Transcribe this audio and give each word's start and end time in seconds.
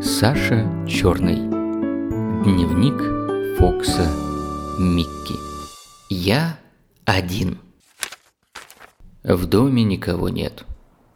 Саша 0.00 0.64
Черный. 0.86 1.34
Дневник 2.44 3.58
Фокса 3.58 4.08
Микки. 4.78 5.34
Я 6.08 6.60
один. 7.04 7.58
В 9.24 9.46
доме 9.46 9.82
никого 9.82 10.28
нет. 10.28 10.62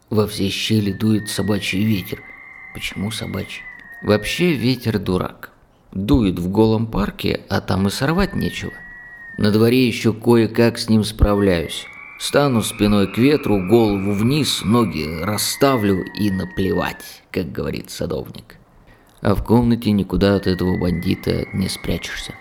Во 0.09 0.27
все 0.27 0.49
щели 0.49 0.91
дует 0.91 1.29
собачий 1.29 1.81
ветер. 1.81 2.21
Почему 2.73 3.09
собачий? 3.09 3.61
Вообще 4.03 4.51
ветер 4.51 4.99
дурак. 4.99 5.51
Дует 5.93 6.37
в 6.37 6.49
голом 6.49 6.87
парке, 6.87 7.45
а 7.47 7.61
там 7.61 7.87
и 7.87 7.89
сорвать 7.89 8.35
нечего. 8.35 8.73
На 9.37 9.51
дворе 9.51 9.87
еще 9.87 10.11
кое-как 10.11 10.77
с 10.77 10.89
ним 10.89 11.05
справляюсь. 11.05 11.85
Стану 12.19 12.61
спиной 12.61 13.07
к 13.07 13.17
ветру, 13.17 13.65
голову 13.65 14.11
вниз, 14.11 14.61
ноги 14.65 15.21
расставлю 15.23 16.03
и 16.19 16.29
наплевать, 16.29 17.23
как 17.31 17.49
говорит 17.49 17.89
садовник 17.89 18.57
а 19.23 19.35
в 19.35 19.43
комнате 19.43 19.91
никуда 19.91 20.35
от 20.35 20.47
этого 20.47 20.77
бандита 20.77 21.45
не 21.53 21.69
спрячешься. 21.69 22.33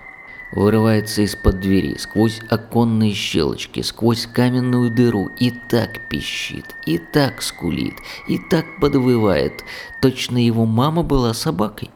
Вырывается 0.50 1.22
из-под 1.22 1.60
двери, 1.60 1.96
сквозь 1.96 2.40
оконные 2.50 3.14
щелочки, 3.14 3.80
сквозь 3.80 4.26
каменную 4.26 4.90
дыру 4.90 5.30
и 5.38 5.50
так 5.50 6.08
пищит, 6.10 6.66
и 6.84 6.98
так 6.98 7.40
скулит, 7.40 7.94
и 8.28 8.38
так 8.50 8.66
подвывает. 8.80 9.64
Точно 10.02 10.44
его 10.44 10.66
мама 10.66 11.02
была 11.02 11.32
собакой. 11.32 11.90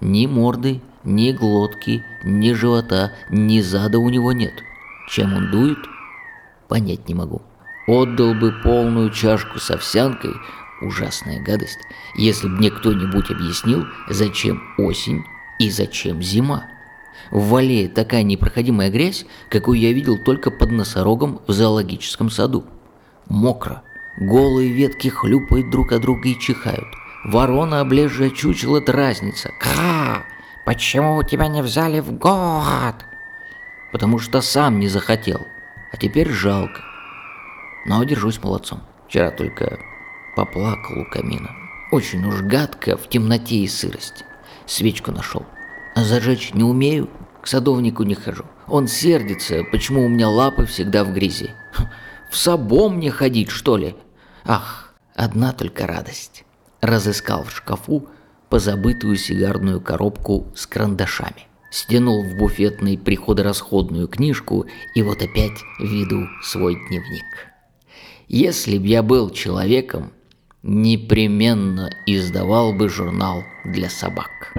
Ни 0.00 0.26
морды, 0.26 0.80
ни 1.04 1.32
глотки, 1.32 2.02
ни 2.24 2.52
живота, 2.52 3.12
ни 3.28 3.60
зада 3.60 3.98
у 3.98 4.08
него 4.08 4.32
нет. 4.32 4.54
Чем 5.10 5.34
он 5.34 5.50
дует, 5.50 5.78
понять 6.68 7.08
не 7.08 7.14
могу. 7.14 7.42
Отдал 7.86 8.34
бы 8.34 8.54
полную 8.62 9.10
чашку 9.10 9.58
с 9.58 9.70
овсянкой, 9.70 10.32
ужасная 10.80 11.40
гадость, 11.40 11.78
если 12.14 12.48
бы 12.48 12.54
мне 12.54 12.70
кто-нибудь 12.70 13.30
объяснил, 13.30 13.86
зачем 14.08 14.62
осень 14.78 15.24
и 15.58 15.70
зачем 15.70 16.22
зима. 16.22 16.66
В 17.30 17.48
Валее 17.48 17.88
такая 17.88 18.22
непроходимая 18.22 18.90
грязь, 18.90 19.26
какую 19.48 19.78
я 19.80 19.92
видел 19.92 20.18
только 20.18 20.50
под 20.50 20.70
носорогом 20.70 21.40
в 21.46 21.52
зоологическом 21.52 22.30
саду. 22.30 22.64
Мокро, 23.28 23.82
голые 24.18 24.70
ветки 24.70 25.08
хлюпают 25.08 25.70
друг 25.70 25.92
от 25.92 26.02
друга 26.02 26.28
и 26.28 26.38
чихают. 26.38 26.86
Ворона, 27.24 27.80
облезшая 27.80 28.30
чучело, 28.30 28.80
дразнится. 28.80 29.50
«Кра! 29.58 30.24
Почему 30.64 31.22
тебя 31.24 31.48
не 31.48 31.62
взяли 31.62 32.00
в 32.00 32.12
город?» 32.12 33.04
Потому 33.90 34.18
что 34.18 34.40
сам 34.40 34.78
не 34.78 34.88
захотел, 34.88 35.40
а 35.92 35.96
теперь 35.96 36.30
жалко. 36.30 36.82
Но 37.86 38.02
держусь 38.04 38.42
молодцом. 38.42 38.82
Вчера 39.08 39.30
только 39.30 39.78
Поплакал 40.36 41.00
у 41.00 41.04
камина. 41.06 41.50
Очень 41.90 42.26
уж 42.26 42.42
гадко 42.42 42.98
в 42.98 43.08
темноте 43.08 43.56
и 43.56 43.66
сырости. 43.66 44.24
Свечку 44.66 45.10
нашел. 45.10 45.46
А 45.94 46.04
зажечь 46.04 46.52
не 46.52 46.62
умею, 46.62 47.08
к 47.40 47.46
садовнику 47.46 48.02
не 48.02 48.14
хожу. 48.14 48.44
Он 48.66 48.86
сердится, 48.86 49.64
почему 49.72 50.04
у 50.04 50.08
меня 50.08 50.28
лапы 50.28 50.66
всегда 50.66 51.04
в 51.04 51.12
грязи. 51.14 51.52
В 52.30 52.36
собом 52.36 52.96
мне 52.96 53.10
ходить, 53.10 53.48
что 53.48 53.78
ли? 53.78 53.96
Ах, 54.44 54.94
одна 55.14 55.52
только 55.54 55.86
радость. 55.86 56.44
Разыскал 56.82 57.44
в 57.44 57.50
шкафу 57.50 58.06
позабытую 58.50 59.16
сигарную 59.16 59.80
коробку 59.80 60.48
с 60.54 60.66
карандашами. 60.66 61.46
Стянул 61.70 62.22
в 62.22 62.36
буфетной 62.36 62.98
приходорасходную 62.98 64.06
книжку 64.06 64.66
и 64.94 65.02
вот 65.02 65.22
опять 65.22 65.58
веду 65.78 66.26
свой 66.42 66.74
дневник. 66.88 67.24
Если 68.28 68.76
б 68.76 68.86
я 68.86 69.02
был 69.02 69.30
человеком, 69.30 70.12
непременно 70.66 71.90
издавал 72.06 72.72
бы 72.72 72.88
журнал 72.88 73.44
для 73.64 73.88
собак. 73.88 74.52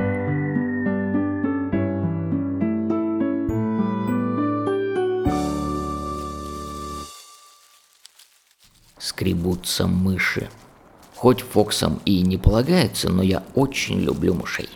Скребутся 8.98 9.88
мыши. 9.88 10.50
Хоть 11.16 11.42
Фоксам 11.42 12.00
и 12.06 12.22
не 12.22 12.38
полагается, 12.38 13.10
но 13.10 13.22
я 13.22 13.44
очень 13.56 14.00
люблю 14.00 14.34
мышей. 14.34 14.70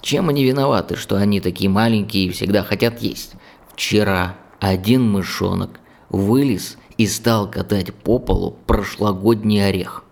Чем 0.00 0.28
они 0.28 0.44
виноваты, 0.44 0.96
что 0.96 1.16
они 1.16 1.40
такие 1.40 1.68
маленькие 1.68 2.26
и 2.26 2.30
всегда 2.30 2.62
хотят 2.62 3.02
есть? 3.02 3.32
Вчера 3.72 4.36
один 4.60 5.10
мышонок 5.10 5.80
вылез 6.08 6.76
и 6.98 7.06
стал 7.06 7.50
катать 7.50 7.92
по 7.92 8.18
полу 8.18 8.56
прошлогодний 8.66 9.66
орех. 9.66 10.04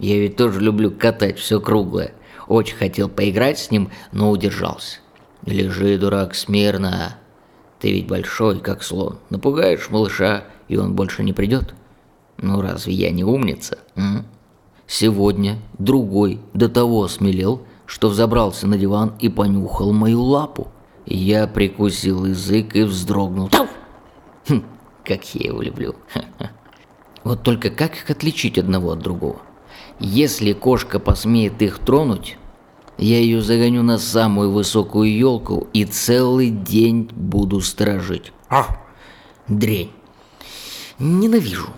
Я 0.00 0.18
ведь 0.18 0.36
тоже 0.36 0.60
люблю 0.60 0.90
катать 0.90 1.38
все 1.38 1.60
круглое. 1.60 2.14
Очень 2.48 2.76
хотел 2.76 3.08
поиграть 3.10 3.58
с 3.58 3.70
ним, 3.70 3.90
но 4.12 4.30
удержался. 4.30 5.00
Лежи, 5.44 5.98
дурак, 5.98 6.34
смирно. 6.34 7.16
Ты 7.78 7.92
ведь 7.92 8.08
большой, 8.08 8.60
как 8.60 8.82
слон. 8.82 9.18
Напугаешь 9.28 9.90
малыша, 9.90 10.44
и 10.68 10.76
он 10.78 10.94
больше 10.94 11.22
не 11.22 11.34
придет. 11.34 11.74
Ну 12.38 12.62
разве 12.62 12.94
я 12.94 13.10
не 13.10 13.24
умница? 13.24 13.78
М? 13.94 14.24
Сегодня 14.86 15.58
другой 15.78 16.40
до 16.54 16.70
того 16.70 17.04
осмелел, 17.04 17.62
что 17.84 18.08
взобрался 18.08 18.66
на 18.66 18.78
диван 18.78 19.12
и 19.20 19.28
понюхал 19.28 19.92
мою 19.92 20.22
лапу. 20.22 20.68
Я 21.04 21.46
прикусил 21.46 22.24
язык 22.24 22.74
и 22.74 22.84
вздрогнул. 22.84 23.50
Хм, 24.48 24.64
как 25.04 25.34
я 25.34 25.48
его 25.48 25.60
люблю. 25.60 25.94
Вот 27.22 27.42
только 27.42 27.68
как 27.68 27.96
их 27.96 28.08
отличить 28.08 28.56
одного 28.56 28.92
от 28.92 29.00
другого? 29.00 29.42
Если 29.98 30.52
кошка 30.52 30.98
посмеет 30.98 31.60
их 31.62 31.78
тронуть, 31.78 32.38
я 32.96 33.18
ее 33.18 33.40
загоню 33.40 33.82
на 33.82 33.98
самую 33.98 34.50
высокую 34.50 35.16
елку 35.16 35.68
и 35.72 35.84
целый 35.84 36.50
день 36.50 37.10
буду 37.12 37.60
сторожить. 37.60 38.32
А, 38.48 38.78
дрень. 39.48 39.90
Ненавижу. 40.98 41.68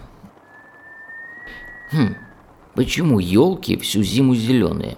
Хм, 1.93 2.17
почему 2.75 3.19
елки 3.19 3.77
всю 3.77 4.03
зиму 4.03 4.35
зеленые? 4.35 4.97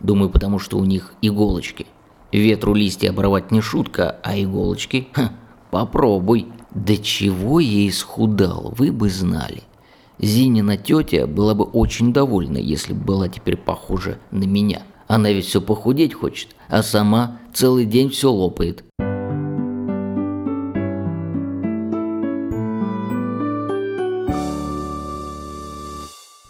Думаю, 0.00 0.30
потому 0.30 0.58
что 0.58 0.78
у 0.78 0.84
них 0.84 1.14
иголочки. 1.22 1.86
Ветру 2.30 2.74
листья 2.74 3.10
оборвать 3.10 3.50
не 3.50 3.60
шутка, 3.60 4.18
а 4.22 4.38
иголочки? 4.38 5.08
Ха, 5.12 5.32
попробуй. 5.70 6.48
До 6.74 6.96
чего 6.98 7.58
я 7.60 7.88
исхудал, 7.88 8.74
вы 8.76 8.92
бы 8.92 9.08
знали. 9.08 9.62
Зинина 10.20 10.76
тетя 10.76 11.26
была 11.26 11.54
бы 11.54 11.64
очень 11.64 12.12
довольна, 12.12 12.58
если 12.58 12.92
бы 12.92 13.04
была 13.04 13.28
теперь 13.28 13.56
похожа 13.56 14.18
на 14.30 14.44
меня. 14.44 14.82
Она 15.06 15.30
ведь 15.30 15.46
все 15.46 15.60
похудеть 15.60 16.12
хочет, 16.12 16.48
а 16.68 16.82
сама 16.82 17.38
целый 17.54 17.86
день 17.86 18.10
все 18.10 18.30
лопает. 18.30 18.84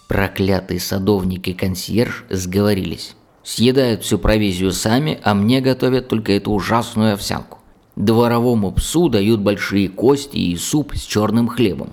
Проклятые 0.09 0.81
садовник 0.81 1.47
и 1.49 1.53
консьерж 1.53 2.25
сговорились. 2.31 3.15
Съедают 3.45 4.03
всю 4.03 4.19
провизию 4.19 4.73
сами, 4.73 5.21
а 5.23 5.35
мне 5.35 5.61
готовят 5.61 6.09
только 6.09 6.33
эту 6.33 6.51
ужасную 6.51 7.13
овсянку. 7.13 7.59
Дворовому 7.95 8.73
псу 8.73 9.09
дают 9.09 9.41
большие 9.41 9.89
кости 9.89 10.39
и 10.39 10.57
суп 10.57 10.95
с 10.97 11.03
черным 11.03 11.49
хлебом. 11.49 11.91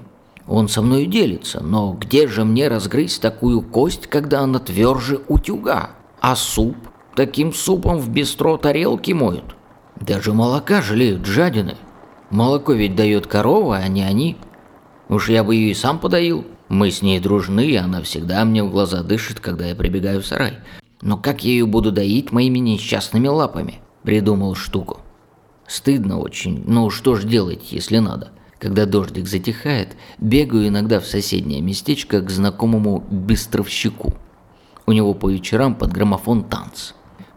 Он 0.47 0.67
со 0.67 0.81
мной 0.81 1.05
делится, 1.05 1.63
но 1.63 1.93
где 1.93 2.27
же 2.27 2.45
мне 2.45 2.67
разгрызть 2.67 3.21
такую 3.21 3.61
кость, 3.61 4.07
когда 4.07 4.41
она 4.41 4.59
тверже 4.59 5.21
утюга? 5.27 5.91
А 6.21 6.35
суп? 6.35 6.75
Таким 7.15 7.53
супом 7.53 7.97
в 7.97 8.09
бистро 8.09 8.57
тарелки 8.57 9.11
моют. 9.11 9.55
Даже 9.99 10.33
молока 10.33 10.81
жалеют 10.81 11.25
жадины. 11.25 11.75
Молоко 12.29 12.73
ведь 12.73 12.95
дает 12.95 13.27
корова, 13.27 13.77
а 13.77 13.87
не 13.87 14.03
они. 14.03 14.37
Уж 15.07 15.29
я 15.29 15.43
бы 15.43 15.55
ее 15.55 15.71
и 15.71 15.73
сам 15.73 15.99
подоил. 15.99 16.45
Мы 16.67 16.91
с 16.91 17.01
ней 17.01 17.19
дружны, 17.19 17.67
и 17.67 17.75
она 17.75 18.01
всегда 18.01 18.43
мне 18.43 18.63
в 18.63 18.71
глаза 18.71 19.03
дышит, 19.03 19.39
когда 19.39 19.67
я 19.67 19.75
прибегаю 19.75 20.21
в 20.21 20.25
сарай. 20.25 20.59
Но 21.01 21.17
как 21.17 21.43
я 21.43 21.51
ее 21.51 21.65
буду 21.65 21.91
доить 21.91 22.31
моими 22.31 22.59
несчастными 22.59 23.27
лапами? 23.27 23.79
Придумал 24.03 24.55
штуку. 24.55 24.99
Стыдно 25.67 26.19
очень, 26.19 26.63
но 26.67 26.89
что 26.89 27.15
ж 27.15 27.23
делать, 27.23 27.71
если 27.71 27.99
надо? 27.99 28.31
Когда 28.59 28.85
дождик 28.85 29.27
затихает, 29.27 29.95
бегаю 30.17 30.67
иногда 30.67 30.99
в 30.99 31.05
соседнее 31.05 31.61
местечко 31.61 32.21
к 32.21 32.29
знакомому 32.29 32.99
быстровщику. 32.99 34.13
У 34.85 34.91
него 34.91 35.13
по 35.13 35.29
вечерам 35.29 35.75
под 35.75 35.91
граммофон 35.91 36.45
танц. 36.45 36.91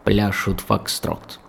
Пляшут 0.04 0.60
фокстрот. 0.60 1.40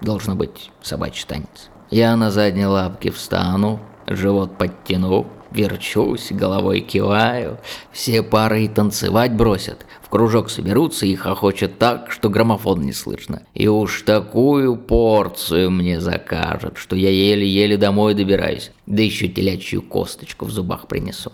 Должно 0.00 0.34
быть 0.34 0.70
собачий 0.82 1.26
танец. 1.26 1.70
Я 1.90 2.16
на 2.16 2.30
задней 2.30 2.66
лапке 2.66 3.10
встану, 3.10 3.80
живот 4.06 4.58
подтяну, 4.58 5.26
верчусь, 5.54 6.32
головой 6.32 6.80
киваю. 6.80 7.58
Все 7.92 8.22
пары 8.22 8.64
и 8.64 8.68
танцевать 8.68 9.34
бросят. 9.34 9.86
В 10.02 10.08
кружок 10.08 10.50
соберутся 10.50 11.06
и 11.06 11.14
хохочут 11.14 11.78
так, 11.78 12.10
что 12.10 12.28
граммофон 12.28 12.82
не 12.82 12.92
слышно. 12.92 13.42
И 13.54 13.68
уж 13.68 14.02
такую 14.02 14.76
порцию 14.76 15.70
мне 15.70 16.00
закажут, 16.00 16.76
что 16.76 16.96
я 16.96 17.10
еле-еле 17.10 17.76
домой 17.76 18.14
добираюсь. 18.14 18.72
Да 18.86 19.02
еще 19.02 19.28
телячью 19.28 19.82
косточку 19.82 20.44
в 20.44 20.50
зубах 20.50 20.88
принесу. 20.88 21.32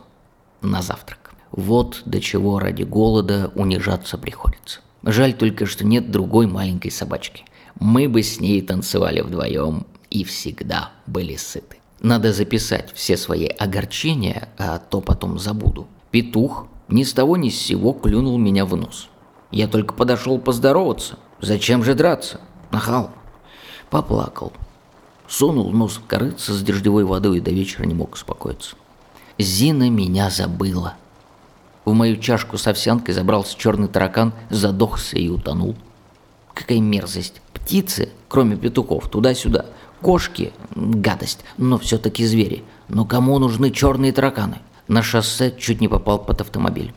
На 0.62 0.82
завтрак. 0.82 1.32
Вот 1.50 2.02
до 2.04 2.20
чего 2.20 2.58
ради 2.58 2.84
голода 2.84 3.50
унижаться 3.54 4.18
приходится. 4.18 4.80
Жаль 5.02 5.32
только, 5.32 5.66
что 5.66 5.84
нет 5.84 6.10
другой 6.10 6.46
маленькой 6.46 6.90
собачки. 6.90 7.44
Мы 7.78 8.08
бы 8.08 8.22
с 8.22 8.40
ней 8.40 8.60
танцевали 8.60 9.20
вдвоем 9.20 9.86
и 10.10 10.24
всегда 10.24 10.92
были 11.06 11.36
сыты. 11.36 11.79
Надо 12.00 12.32
записать 12.32 12.92
все 12.94 13.16
свои 13.16 13.46
огорчения, 13.46 14.48
а 14.58 14.78
то 14.78 15.00
потом 15.00 15.38
забуду. 15.38 15.86
Петух 16.10 16.66
ни 16.88 17.04
с 17.04 17.12
того 17.12 17.36
ни 17.36 17.50
с 17.50 17.60
сего 17.60 17.92
клюнул 17.92 18.38
меня 18.38 18.64
в 18.64 18.74
нос. 18.74 19.08
Я 19.50 19.68
только 19.68 19.94
подошел 19.94 20.38
поздороваться. 20.38 21.18
Зачем 21.40 21.84
же 21.84 21.94
драться? 21.94 22.40
Нахал. 22.70 23.10
Поплакал. 23.90 24.52
Сунул 25.28 25.70
нос 25.72 25.96
в 25.96 26.06
корыце 26.06 26.52
с 26.52 26.62
дождевой 26.62 27.04
водой 27.04 27.38
и 27.38 27.40
до 27.40 27.50
вечера 27.50 27.84
не 27.84 27.94
мог 27.94 28.14
успокоиться. 28.14 28.76
Зина 29.38 29.90
меня 29.90 30.30
забыла. 30.30 30.94
В 31.84 31.92
мою 31.92 32.16
чашку 32.16 32.58
с 32.58 32.66
овсянкой 32.66 33.14
забрался 33.14 33.56
черный 33.58 33.88
таракан, 33.88 34.32
задохся 34.48 35.16
и 35.16 35.28
утонул. 35.28 35.76
Какая 36.54 36.80
мерзость. 36.80 37.40
Птицы, 37.52 38.10
кроме 38.28 38.56
петухов, 38.56 39.08
туда-сюда. 39.08 39.66
Кошки– 40.02 40.52
гадость, 40.74 41.40
но 41.58 41.78
все-таки 41.78 42.24
звери. 42.24 42.64
Но 42.88 43.04
кому 43.04 43.38
нужны 43.38 43.70
черные 43.70 44.12
тараканы? 44.12 44.58
На 44.88 45.02
шоссе 45.02 45.54
чуть 45.56 45.80
не 45.80 45.88
попал 45.88 46.18
под 46.18 46.40
автомобиль. 46.40 46.92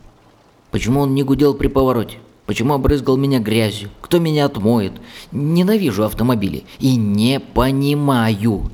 Почему 0.71 1.01
он 1.01 1.13
не 1.13 1.23
гудел 1.23 1.53
при 1.53 1.67
повороте? 1.67 2.17
Почему 2.45 2.73
обрызгал 2.73 3.17
меня 3.17 3.39
грязью? 3.39 3.89
Кто 4.01 4.19
меня 4.19 4.45
отмоет? 4.45 4.93
Ненавижу 5.31 6.03
автомобили. 6.03 6.63
И 6.79 6.95
не 6.95 7.39
понимаю. 7.39 8.71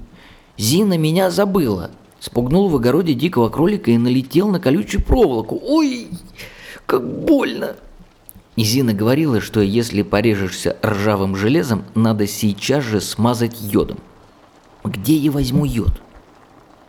Зина 0.58 0.98
меня 0.98 1.32
забыла. 1.32 1.92
Спугнул 2.20 2.70
в 2.70 2.76
огороде 2.76 3.14
дикого 3.14 3.50
кролика 3.50 3.92
и 3.92 3.98
налетел 3.98 4.50
на 4.50 4.60
колючую 4.60 5.04
проволоку. 5.04 5.60
Ой, 5.64 6.08
как 6.86 7.08
больно. 7.26 7.76
И 8.56 8.64
Зина 8.64 8.94
говорила, 8.94 9.40
что 9.40 9.62
если 9.62 10.02
порежешься 10.02 10.76
ржавым 10.84 11.36
железом, 11.36 11.84
надо 11.96 12.28
сейчас 12.28 12.84
же 12.84 13.00
смазать 13.02 13.62
йодом. 13.62 14.00
Где 14.84 15.18
я 15.18 15.32
возьму 15.32 15.66
йод? 15.66 16.02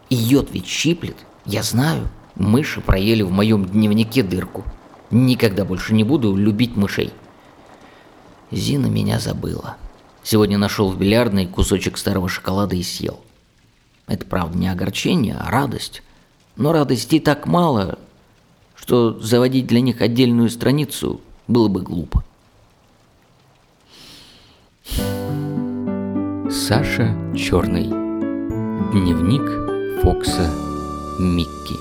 И 0.09 0.15
йод 0.15 0.51
ведь 0.53 0.67
щиплет, 0.67 1.17
я 1.45 1.63
знаю. 1.63 2.09
Мыши 2.37 2.81
проели 2.81 3.23
в 3.23 3.31
моем 3.31 3.65
дневнике 3.67 4.23
дырку. 4.23 4.65
Никогда 5.11 5.65
больше 5.65 5.93
не 5.93 6.05
буду 6.05 6.35
любить 6.37 6.77
мышей. 6.77 7.13
Зина 8.51 8.87
меня 8.87 9.19
забыла. 9.19 9.77
Сегодня 10.23 10.59
нашел 10.59 10.91
в 10.91 10.99
бильярдной 10.99 11.47
кусочек 11.47 11.99
старого 11.99 12.29
шоколада 12.29 12.77
и 12.77 12.83
съел. 12.83 13.21
Это, 14.07 14.27
правда, 14.27 14.59
не 14.59 14.69
огорчение, 14.69 15.37
а 15.37 15.51
радость. 15.51 16.03
Но 16.57 16.73
радости 16.73 17.19
так 17.21 17.47
мало, 17.47 17.99
что 18.75 19.19
заводить 19.21 19.67
для 19.67 19.81
них 19.81 20.01
отдельную 20.01 20.51
страницу 20.51 21.21
было 21.47 21.69
бы 21.69 21.83
глупо. 21.83 22.25
Саша 26.71 27.17
Черный. 27.37 27.89
Дневник 28.93 29.43
Фокса 30.05 30.49
Микки. 31.19 31.75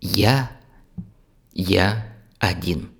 Я, 0.00 0.50
я 1.72 2.04
один. 2.38 2.90